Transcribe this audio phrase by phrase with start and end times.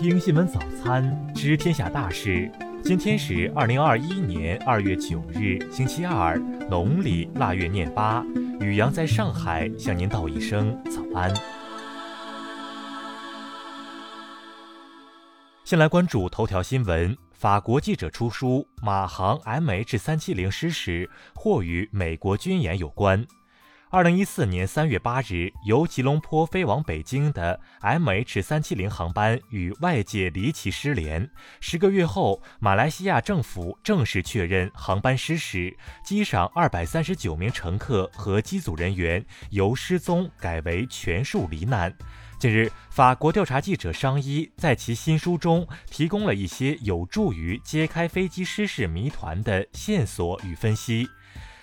[0.00, 2.48] 听新闻早餐知天下大事。
[2.84, 6.38] 今天是二零二一年二月九日，星期二，
[6.70, 8.24] 农历腊月廿八。
[8.60, 11.34] 雨阳在上海向您道一声早安。
[15.64, 23.26] 先来关注头条新闻：法国记者出书，马航 MH 三七零失事或与美国军演有关。
[23.90, 31.26] 二零一四年三月八日，由吉隆坡飞往北京的 MH 三七零航班与外界离奇失联。
[31.58, 41.90] 十个月后，马来西亚政府正式确认航班失事，机上二百三十九名乘客和机组人员由失踪改为全数罹难。
[42.38, 51.08] 近日，法国调查记者商一在其新书中提供了一些有助于揭开飞机失事谜团的线索与分析。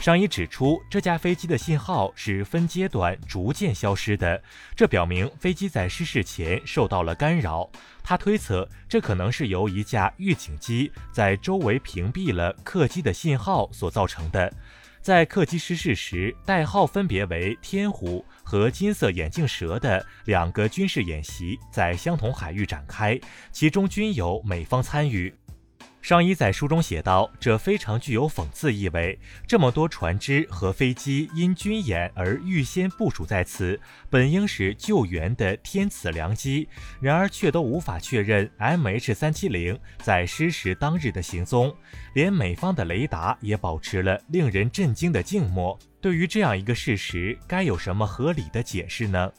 [0.00, 4.42] 商一指出，这架飞机的信号是分阶段逐渐消失的，
[4.74, 7.70] 这表明飞机在失事前受到了干扰。
[8.02, 14.50] 他推测，这可能是由一架预警机在周围屏蔽了客机的信号所造成的。
[15.02, 23.18] 在客机失事时，代号分别为“天虎”和“金色眼镜蛇”的两个军事演习在相同海域展开，
[23.50, 25.34] 其中均有美方参与。
[26.02, 29.18] 商一在书中写道：“这非常具有讽刺意味。
[29.46, 36.66] 这么多船只和飞机因军演而预先部署在此，本应是救援的天赐良机，
[37.00, 41.74] 然而却都无法确认 MH 三七零在失事当日的行踪，
[42.14, 45.78] 连美方的雷达也保持了令人震惊的静默。
[46.00, 49.30] 对于这样一个事实，该有什么合理的解释呢？”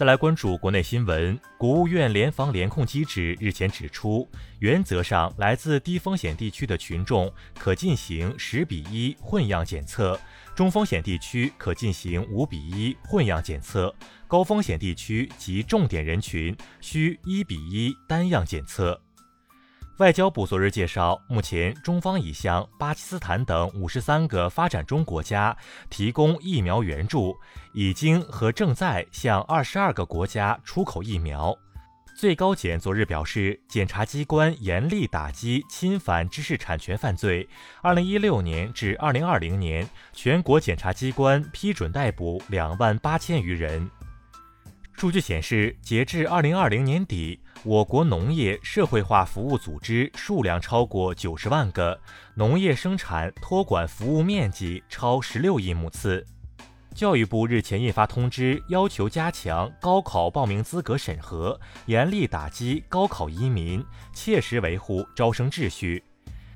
[0.00, 4.26] 再来关注国内新闻，国务院联防联控机制日前指出，
[4.60, 10.18] 原则上来自低风险地区的群众可进行十比一混样检测，
[10.56, 13.94] 中风险地区可进行五比一混样检测，
[14.26, 18.98] 高风险地区及重点人群需一比一单样检测。
[20.00, 25.54] 外交部昨日介绍，目前中方已向巴基斯坦等五十三个发展中国家
[25.90, 27.36] 提供疫苗援助，
[27.74, 31.54] 已经和正在向二十二个国家出口疫苗。
[32.16, 37.46] 最高检昨日表示，检察机关严厉打击侵犯知识产权犯罪。
[37.82, 43.90] 二零一六年至二零二零年，全国检察机关批准逮捕两万八千余人。
[45.00, 51.98] 数据显示，截至二零二零年底，我国农业社会化服务组织数量超过九十万个，
[52.34, 56.22] 农业生产托管服务面积超十六亿亩次。
[56.94, 63.82] 教育部日前印发通知，要求加强高考报名资格审核，严厉打击高考移民，
[64.12, 66.04] 切实维护招生秩序。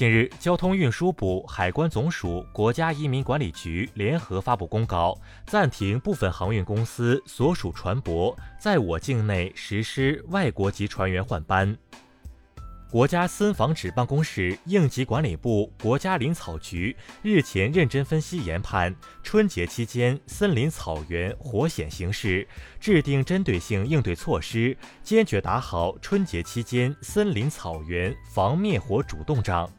[0.00, 5.14] 近日，交通运输部、海关总署、国家移民管理局联合发布公告，
[5.46, 11.76] 暂停部分航运公司所属船舶在我境内实施外国籍船员换班。
[12.90, 22.48] 国家森防指办公室、应急管理部、国家林草局日前认真分析研判春节期间森林草原火险形势，
[22.80, 29.70] 制定针对性应对措施，坚决打好春节期间森林草原防灭火主动仗。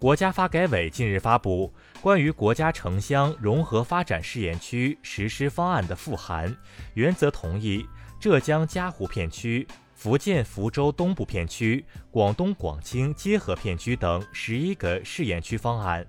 [0.00, 6.56] 国家发改委近日发布关于国家城乡融合发展试验区实施方案的复函，
[6.94, 7.84] 原则同意
[8.20, 9.66] 浙江嘉湖片区、
[9.96, 16.06] 福建福州东部片区、广东广清结合片区等十一个试验区方案。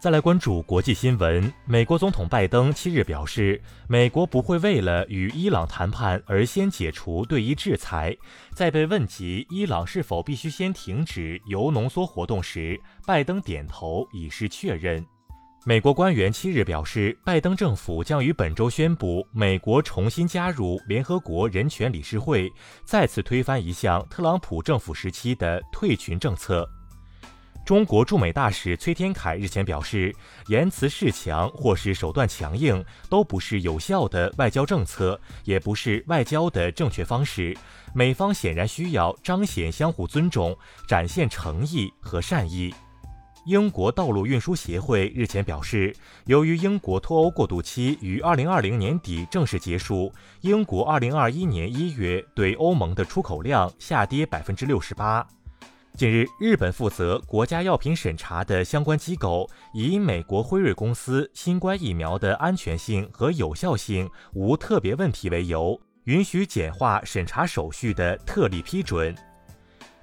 [0.00, 1.52] 再来关注国际新闻。
[1.64, 8.16] 美国总统拜登七日表示，美国不会为了与伊朗谈判而先解除对伊制裁。
[8.54, 15.04] 在被问及伊朗是否必须先停止铀浓缩活动时，拜登点头以示确认。
[15.66, 22.48] 美国官员七日表示，拜登政府将于本周宣布美国重新加入联合国人权理事会，
[22.84, 26.70] 再次推翻一项特朗普政府时期的退群政策。
[27.68, 30.10] 中国驻美大使崔天凯日前表示，
[30.46, 37.54] 言辞示强或是手段强硬都不是有效的外交政策，也不是外交的正确方式。
[37.92, 40.56] 美方显然需要彰显相互尊重，
[40.86, 42.74] 展现诚意和善意。
[43.44, 45.94] 英国道路运输协会日前表示，
[46.24, 50.10] 由于英国脱欧过渡期于二零二零年底正式结束，
[50.40, 55.26] 英国二零二一年一月对欧盟的出口量下跌百分之六十八。
[55.98, 69.12] 近日，日本负责国家药品审查的相关机构以美国辉瑞公司新冠疫苗的安全性和有效性无特别问题为由，允许简化审查手续的特例批准。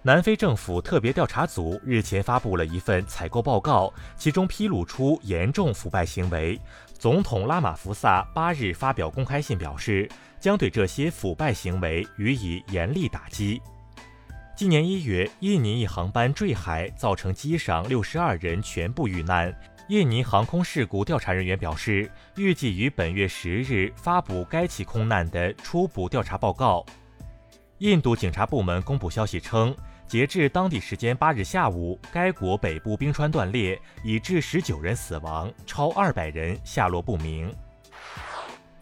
[0.01, 6.59] 南非政府特别调查组日前发布了一份采购报告，其中披露出严重腐败行为。
[6.99, 10.09] 总统拉马福萨八日发表公开信表示。
[10.37, 13.59] 将对这些腐败行为予以严厉打击。
[14.55, 19.53] 今年一月，印尼一航班坠海，造成机上六十二人全部遇难。
[19.89, 26.85] 印尼航空事故调查人员表示，预计于本月十日发布该起空难的初步调查报告。
[27.79, 29.75] 印度警察部门公布消息称，
[30.07, 37.53] 截至当地时间八日下午，该国北部冰川断裂，已致十九人死亡，超二百人下落不明。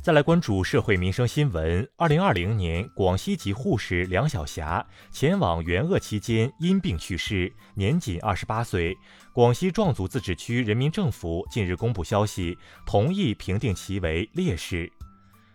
[0.03, 1.87] 再来关注社会民生新闻。
[1.95, 8.93] 二零二零年，广西籍护士梁晓霞前往援鄂期间因病去世，年仅二十八岁。
[9.33, 14.91] 广西壮族自治区人民政府近日公布消息，同意评定其为烈士。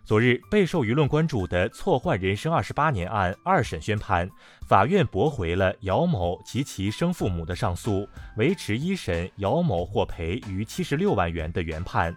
[0.02, 4.26] 昨日，备受舆论关注的错换人生二十八年案二审宣判，
[4.66, 8.08] 法院驳回了姚某及其生父母的上诉，
[8.38, 12.16] 维持一审姚某获赔逾七十六万元的原判。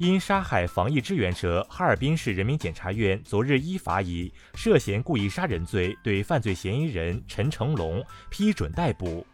[0.00, 9.26] 因杀害防疫志愿者，哈尔滨市人民检察院昨日依法以涉嫌故意杀人罪对犯罪嫌疑人陈成龙批准逮捕。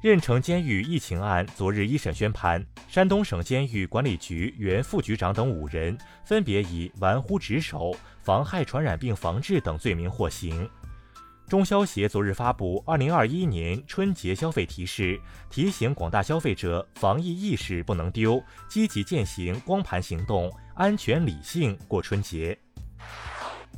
[0.00, 10.66] 任城监狱疫情案昨日一审宣判，山东省监狱管理局原副局长等五人分别以玩忽职守、妨害传染病防治等罪名获刑。
[11.48, 15.20] 中消协昨日发布二零二一年春节消费提示，
[15.50, 22.58] 提醒广大消费者防疫意识不能丢，积极践行光盘行动，安全理性过春节。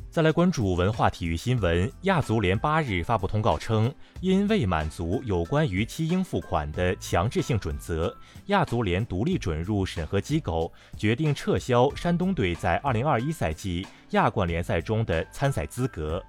[0.09, 8.15] 再来关注文化体育新闻，亚足联八日发布通告称，因未满足有关于期应付款的强制性准则，
[8.45, 16.23] 亚足联独立准入审核机构决定撤销山东队在二零二一赛季亚冠联赛中的参赛资格。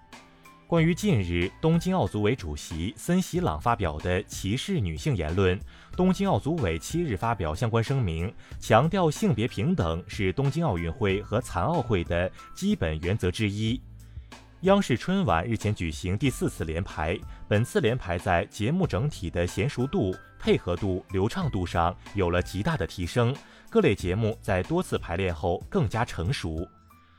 [0.68, 5.58] 关于近日东京奥组委主席森喜朗发表的歧视女性言论，
[5.96, 8.30] 东京奥组委七日发表相关声明，
[8.60, 13.80] 强调性别平等是东京奥运会和残奥会的基本原则之一。
[14.60, 17.18] 央视春晚日前举行第四次联排，
[17.48, 23.34] 本次联排在节目整体的娴熟度、配合度、流畅度上有了极大的提升，
[23.70, 26.68] 各类节目在多次排练后更加成熟。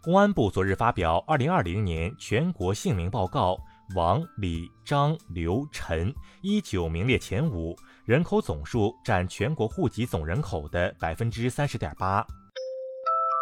[0.02, 3.54] 公安部昨日发表《二零二零年全国姓名报告》，
[3.96, 7.76] 王、李、张、刘、陈依旧名列前五，
[8.06, 12.26] 人口总数占全国户籍总人口的百分之三十点八。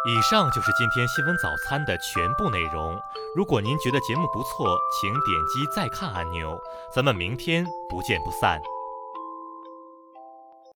[0.08, 2.98] 以上就是今天新闻早餐的全部内容。
[3.36, 6.58] 如果您觉得节目不错，请点击再看按钮。
[6.92, 8.60] 咱们明天不见不散。